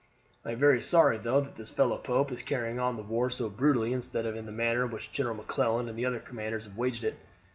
I 0.43 0.53
am 0.53 0.57
very 0.59 0.81
sorry 0.81 1.19
though 1.19 1.41
that 1.41 1.53
this 1.57 1.69
fellow 1.69 1.99
Pope 1.99 2.31
is 2.31 2.41
carrying 2.41 2.79
on 2.79 2.95
the 2.95 3.03
war 3.03 3.29
so 3.29 3.49
brutally 3.49 3.93
instead 3.93 4.25
of 4.25 4.35
in 4.35 4.47
the 4.47 4.51
manner 4.51 4.85
in 4.85 4.89
which 4.91 5.11
General 5.11 5.35
McClellan 5.35 5.87
and 5.87 5.95
the 5.95 6.07
other 6.07 6.19
commanders 6.19 6.65
have 6.65 6.75
waged 6.75 7.03
it. 7.03 7.19